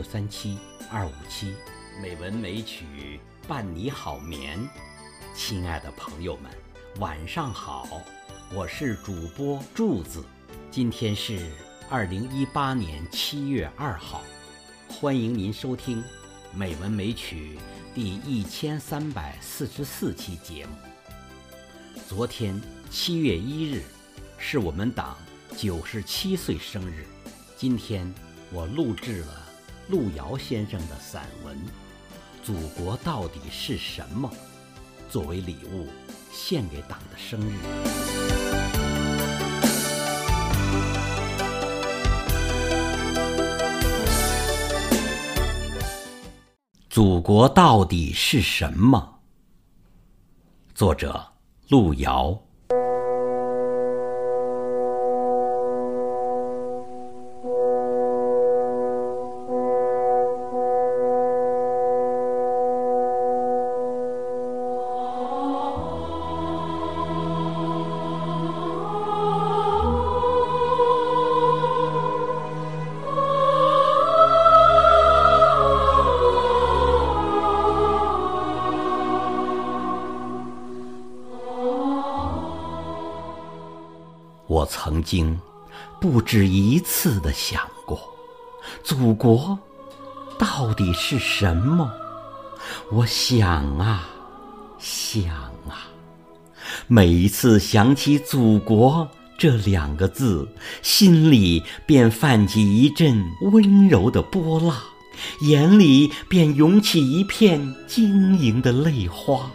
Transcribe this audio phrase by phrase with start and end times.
[0.00, 0.56] 六三七
[0.90, 1.54] 二五七，
[2.00, 4.58] 美文美曲伴你好眠。
[5.34, 6.50] 亲爱的朋友们，
[7.00, 8.00] 晚上好，
[8.54, 10.24] 我是主播柱子。
[10.70, 11.46] 今天是
[11.90, 14.22] 二零一八年七月二号，
[14.88, 16.02] 欢迎您收听
[16.54, 17.58] 《美文美曲》
[17.94, 20.72] 第一千三百四十四期节目。
[22.08, 22.58] 昨天
[22.88, 23.82] 七月一日，
[24.38, 25.18] 是我们党
[25.58, 27.04] 九十七岁生日。
[27.54, 28.10] 今天
[28.50, 29.49] 我录制了
[29.90, 31.56] 路遥先生的散文
[32.44, 34.30] 《祖国到底是什么》，
[35.12, 35.88] 作为礼物
[36.30, 37.56] 献给党的生日。
[46.88, 49.18] 祖国到底是什么？
[50.72, 51.32] 作者
[51.68, 52.40] 路遥。
[84.70, 85.36] 曾经
[86.00, 88.00] 不止一次的想过，
[88.84, 89.58] 祖国
[90.38, 91.90] 到底是什么？
[92.92, 94.08] 我想啊
[94.78, 95.34] 想
[95.68, 95.90] 啊，
[96.86, 100.46] 每一次想起“祖国”这两个字，
[100.82, 104.76] 心里便泛起一阵温柔的波浪，
[105.40, 109.50] 眼里便涌起一片晶莹的泪花。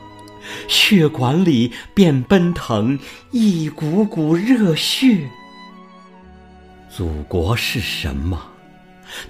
[0.67, 2.99] 血管里便奔腾
[3.31, 5.29] 一股股热血。
[6.89, 8.41] 祖国是什么？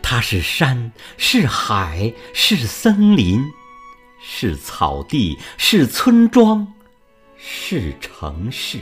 [0.01, 3.43] 它是山，是海，是森林，
[4.23, 6.65] 是草地，是村庄，
[7.37, 8.79] 是城市，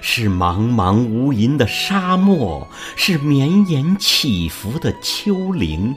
[0.00, 5.94] 是茫茫无垠的沙漠，是绵延起伏的丘陵。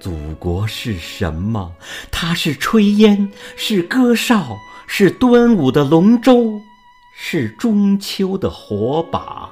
[0.00, 1.72] 祖国是什么？
[2.10, 6.60] 它是炊烟，是歌哨，是端午的龙舟，
[7.16, 9.50] 是中秋的火把，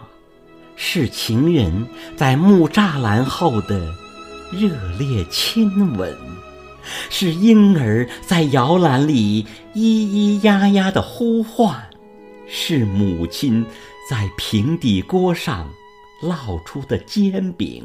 [0.76, 1.86] 是情人
[2.16, 3.92] 在木栅栏后的
[4.52, 4.68] 热
[4.98, 6.16] 烈亲吻，
[7.10, 11.74] 是婴儿在摇篮里咿咿呀呀的呼唤，
[12.46, 13.66] 是母亲
[14.08, 15.68] 在平底锅上
[16.22, 17.84] 烙出的煎饼，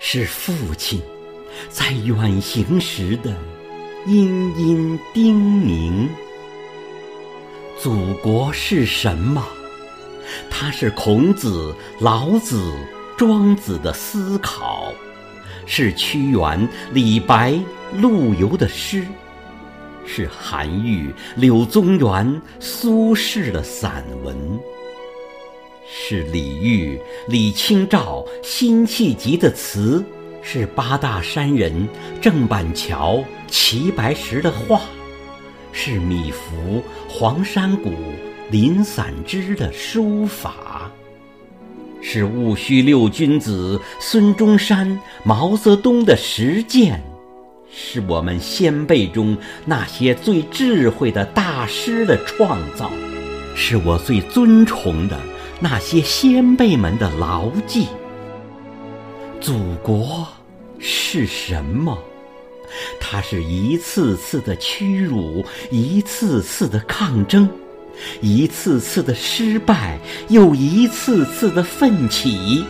[0.00, 1.00] 是父亲。
[1.68, 3.34] 在远行时的
[4.06, 6.08] 殷殷叮咛。
[7.78, 9.44] 祖国是什么？
[10.50, 12.72] 它是孔子、老子、
[13.16, 14.92] 庄子的思考，
[15.66, 17.58] 是屈原、李白、
[17.96, 19.04] 陆游的诗，
[20.06, 24.36] 是韩愈、柳宗元、苏轼的散文，
[25.90, 30.04] 是李煜、李清照、辛弃疾的词。
[30.42, 31.88] 是八大山人
[32.20, 34.80] 郑板桥、齐白石的画，
[35.72, 37.92] 是米芾、黄山谷、
[38.50, 40.90] 林散之的书法，
[42.02, 47.02] 是戊戌六君子孙中山、毛泽东的实践，
[47.70, 49.36] 是我们先辈中
[49.66, 52.90] 那些最智慧的大师的创造，
[53.54, 55.20] 是我最尊崇的
[55.60, 57.86] 那些先辈们的牢记。
[59.40, 60.28] 祖国
[60.78, 61.98] 是什么？
[63.00, 67.48] 它是一次次的屈辱，一次次的抗争，
[68.20, 69.98] 一次次的失败，
[70.28, 72.64] 又一次次的奋起。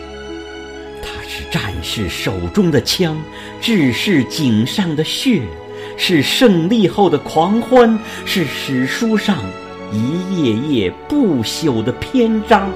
[1.01, 3.21] 它是战士手中的枪，
[3.59, 5.41] 志士颈上的血，
[5.97, 9.43] 是胜利后的狂欢，是史书上
[9.91, 12.71] 一页页不朽的篇章。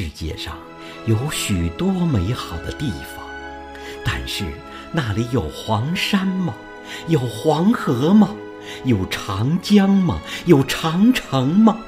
[0.00, 0.56] 世界上
[1.06, 3.26] 有许多美好的地方，
[4.04, 4.44] 但是
[4.92, 6.54] 那里有黄山吗？
[7.08, 8.30] 有黄河吗？
[8.84, 10.20] 有长江吗？
[10.44, 11.78] 有长城吗？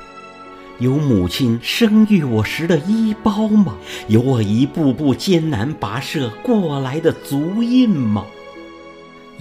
[0.81, 3.77] 有母亲生育我时的衣包吗？
[4.09, 8.27] 有我一步步艰难跋涉过来的足印吗？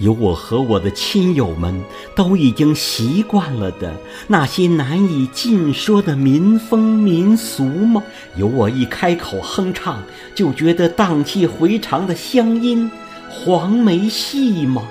[0.00, 1.78] 有我和我的亲友们
[2.14, 3.94] 都已经习惯了的
[4.26, 8.02] 那些难以尽说的民风民俗吗？
[8.34, 10.02] 有我一开口哼唱
[10.34, 12.90] 就觉得荡气回肠的乡音
[13.28, 14.88] 黄梅戏吗？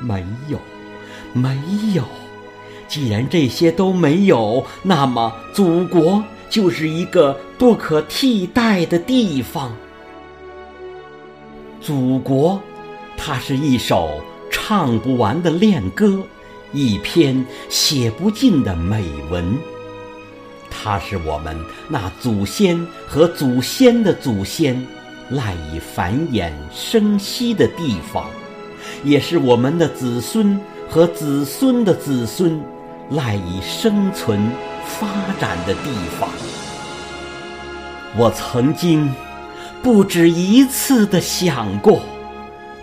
[0.00, 0.58] 没有，
[1.32, 1.56] 没
[1.94, 2.02] 有。
[2.88, 9.72] 既然这些都没有，那么祖国就是一个不可替代的地方。
[11.80, 12.60] 祖国，
[13.22, 14.18] 它是一首
[14.50, 16.22] 唱不完的恋歌，
[16.72, 19.54] 一篇写不尽的美文。
[20.70, 21.54] 它是我们
[21.86, 24.86] 那祖先和祖先的祖先
[25.28, 28.24] 赖以繁衍生息的地方，
[29.04, 30.58] 也是我们的子孙
[30.88, 32.58] 和子孙的子孙。
[33.10, 34.40] 赖以生存
[34.86, 35.08] 发
[35.40, 35.90] 展的地
[36.20, 36.30] 方，
[38.16, 39.12] 我曾经
[39.82, 42.00] 不止一次的想过，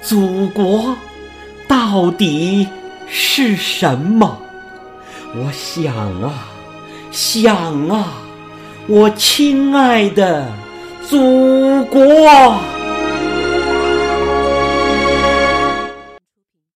[0.02, 0.96] 祖国
[1.68, 2.68] 到底
[3.08, 4.38] 是什么？
[5.36, 6.48] 我想啊，
[7.12, 8.14] 想啊，
[8.88, 10.48] 我亲爱的
[11.08, 12.77] 祖国。